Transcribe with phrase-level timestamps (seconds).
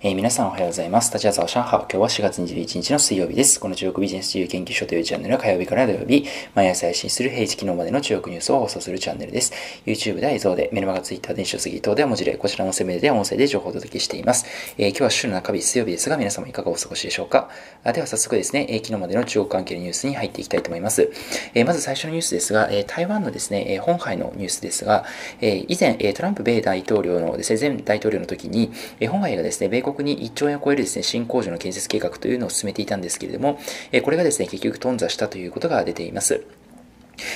[0.00, 1.12] えー、皆さんおはようございます。
[1.12, 1.70] 立ち朝は上海。
[1.80, 3.58] 今日は4月21日の水曜日です。
[3.58, 6.24] この中国ビジネス自由研究所というチャンネルは火曜日から土曜日、
[6.54, 9.52] 毎朝配信する平日昨日までの中国ニュースを放送するチャンネルです。
[9.86, 14.46] YouTube では映像で、メルマガ Twitter 電子書籍等では文字で、こちらの声明では音声で情報をお届けしています。
[14.78, 17.48] えー、今日は週の中日水曜日ですが、皆様いかがお過ごしでしょうか
[17.82, 21.10] あでは早速ですね、えー、昨日までの中国関係のニュースに入っていきたいと思います。
[21.54, 25.04] えまず最初のニュースですが、え台湾のですね、え本杯のニュースですが、
[25.40, 33.58] え以前、えトランプ米大統領のですね、前大統領の時に、え本杯がですね、米国国に1兆円を超えるですね、新工場の建設計画というのを進めていたんですけれども、
[34.02, 36.44] これがですね、結局頓挫したということが出ています。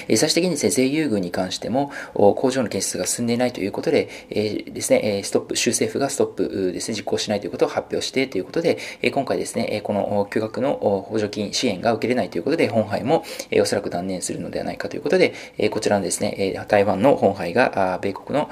[0.09, 8.78] 最終的にですね、税優遇に関しても、工場の建設が進んでいないということで、え、ですね、ストップ、州政府がストップですね、実行しないということを発表してということで、
[9.12, 13.24] 今回ですね、この巨額の補助金支援が受けれないということで、本杯も
[13.60, 15.34] おそらく断念するのではないかということで、
[15.70, 18.50] こちらのですね、台湾の本杯が米国の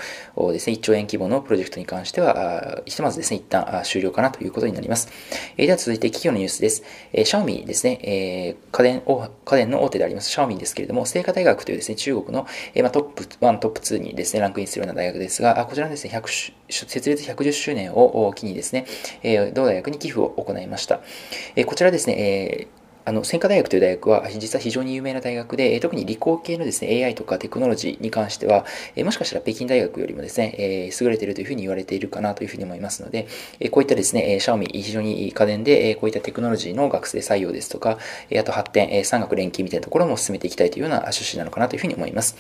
[0.52, 5.08] ですね、1兆円規模のプロジェクトに関しては、ひとまずですね、一旦終了かなということになります。
[5.56, 6.82] では続いて企業のニュースです。
[7.12, 9.02] シャオミですね、家電
[9.44, 18.86] 家電の大手であります、シャオミですけれども、清華大学というですね、中国の、えまあ、トップ1、トップ2にですね、ランクインするような大学ですが、こちらのですね、100設立110周年を機にですね、
[19.22, 21.00] え同大学に寄付を行いました。
[21.56, 28.64] えこちらですね、えーあの、専科大学という大学は実は非常に有名な大学で、特に理工系のですね、AI とかテクノロジーに関しては、
[29.04, 33.26] もしかしたら北京大学よりもですね、優れているというふうに言われているかなというふうに思いますので、
[33.70, 37.98] こういったですね、シャオミ非常に家電で、こういったテクノロジーの学生採用ですとか、
[38.38, 42.36] あと発展、産学連携みたいなところも進めていきたいというような趣旨なのかなというふうに思います。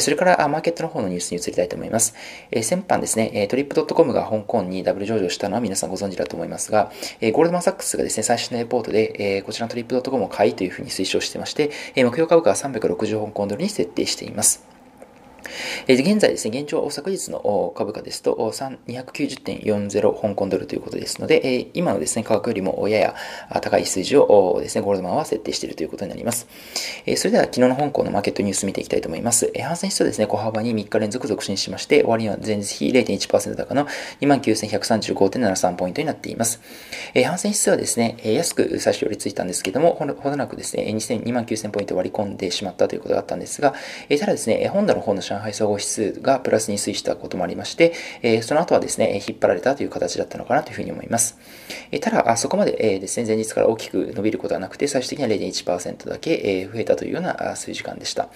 [0.00, 2.14] それから、マーケットの方のニュースに移りたいと思います。
[2.62, 14.73] 先般ですね、トリップドットコムが香港にダブル上場したのは皆さんご存知だと思いますが、ゴールドマンサックスがですね、最新のレポートで、こちらのトリップドットコムを買いというふうに推奨してまして、目標株価は360香港ドルに設定しています。
[15.88, 23.14] 現在ですね、現状、昨日の株価ですと、290.40香港ドルということですので、今のですね、価格よりもやや
[23.60, 26.46] 高い数字をですね、ゴールドマンは設定しているということになります。
[27.16, 29.52] それでは、昨日の香港のマーケットニュース見ていきたいと思います。
[29.62, 33.86] 反戦指数はですね、小幅に3日連続続伸しまして、終わりには前日比0.1%高の
[34.20, 36.60] 29,135.73ポイントになっています。
[37.24, 43.74] 反戦指数はですね、安く最初よりついたんですけども、ほどなくですね、29,000ポイント割り込んでしまったということがあったんですが、
[44.08, 51.38] ただですね、ホンダの方の上海総合指数がプラスに推移したこともありまして、えその後はですね、引っ張られたという形だったのかなというふうに思います。
[51.90, 58.28] えただ、あそこまで、えですね、前日から大きく伸びることはなくて、最終的には0.1%だけ、え増えたというような数時間でした。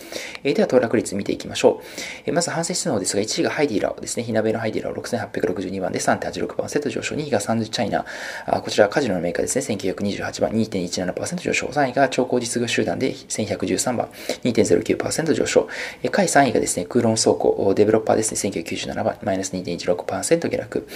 [0.44, 1.84] えでは、騰落率見ていきましょう。
[2.26, 8.04] えまず、ハンセン指数ですが、1位がハイディラオですね、火鍋のハイディラオ6862番で3.86%上昇、2位がサンズチャイナ、
[8.46, 14.08] あこちらカジノのメーカーですね、1928番、2.17%上昇、3位が長江実業集団で1113番、
[14.44, 15.69] 2.09%上昇、
[16.02, 20.88] え下位3位がですね、クーロン倉庫、デベロッパーですね、1997番、マイナス2.16%下落。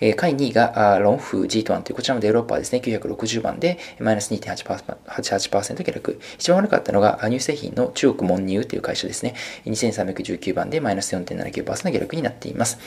[0.00, 6.20] えー、下位2位がロンフ G トワンというこちらもデベロッパーですね、960番で、マイナス2.88%下落。
[6.38, 9.34] 一番悪かったのが、乳製品の中国モンニューという会社ですね、
[9.66, 12.78] 2319番でマイナス4.79%下落になっています。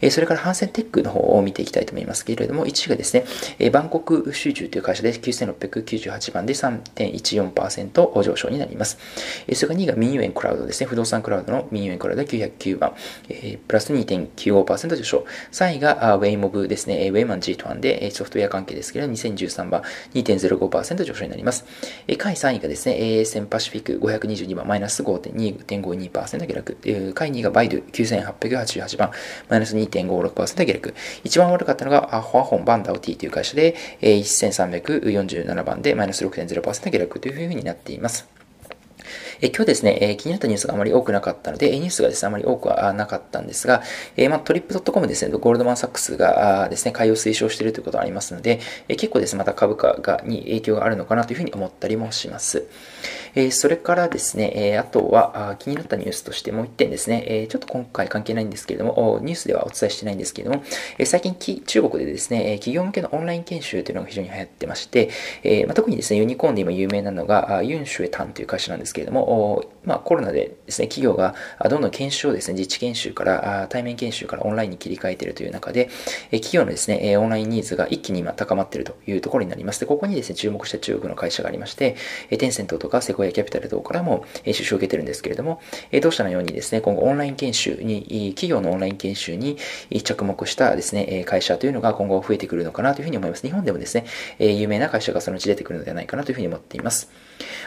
[0.00, 3.24] えー、それからハンセンテックの方を見ていきたいと思いますけれども、1位がですね、
[3.58, 8.98] えー、バンコク集中という会社で9698番で3.14%上昇になります。
[9.46, 12.94] えー、それから2位が民ユエンクラウドですね、不動産クラウドの民ユエンクラウドで909番、
[13.28, 15.24] えー、プラス2.95%上昇。
[15.52, 19.82] 3位がウェイモブですね、ウェイマン G1 でソフトウェア関係ですけれども、2013番
[20.14, 21.66] 2.05%上昇になります。
[22.08, 26.78] えー、下位3位がですね、ASM パシフィック522番マイナス5.52%下落。
[26.84, 29.10] えー、下位2位がバイド9888番
[29.48, 30.94] マイナス2.56%下落。
[31.24, 38.39] 一番悪かったのが、ホアホンバンダオティという会社で、えー、1347番でマイナス6.0%下落というふうになっています。
[39.40, 43.82] え今日ですね、え気になったニュースがあまり多くなかったので、ニュースがですね、あまり多くはなかったんですが、
[44.16, 52.66] えまあ、トリップドットコムですね、ゴールドマンサックスがですね、買いを推奨しているということがありますので、え結構ですね、また株価がに影響があるのかなというふうに思ったりもします。
[53.34, 60.62] えそれからですね、えあとは気になったニュースとしてもう一点ですね、えちょっと今回関係ないんですけれども、ニュースではお伝えしてないんですけれども、
[60.98, 65.10] え最近中国でですね、企業向けのオンライン研修というのが非常に流行ってまして、
[65.42, 71.34] えまあ、特にですね、ユニコーンで今有名なのが、ユンシュエタンという会社なんですけれども、まあ、コロナでですね、企業が
[71.68, 75.88] どんどん研修をですね、実地研修から、対面研修からオンラインに切り替えているという中で、
[76.30, 79.80] 企業のですね、オンラインニーズが一気に今高まっているというところになります。
[79.80, 81.96] で、ここにですね、注目した中国の会社がありまして、
[82.36, 85.60] テンセントとかセコイアキャピタル等からも出資を受けてるんですけれども、
[86.02, 89.56] 同社のようにですね、今後オンライン研修に、企業のオンライン研修に
[90.02, 93.42] 着目したですね、会社というのが今後増えてくるのかなというふうに思います。
[93.42, 94.06] 日本でもですね、
[94.38, 97.10] 有名な会社がそのうち出てくるのではないかなというふうに思っています。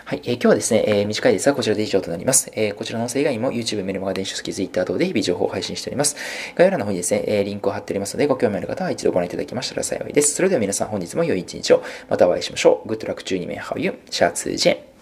[0.06, 2.52] はい、えー、今日はですね、えー、短いですがこちらで以上となります。
[2.54, 6.16] えー、こちらの音声以外にも YouTube、メルマガ、電子書籍、Twitter 等で日々情報を配信しております。
[6.56, 10.36] 概要欄の方にですね、えー、リンクを貼っておりますので、ご興味ある方は一度ご覧いただきましたら幸いです。
[10.36, 12.90] それでは皆さん本日も良い一日を、またお会いしましょう。
[12.90, 13.96] Good luck 12名 How you?
[14.10, 14.93] シャツジェン。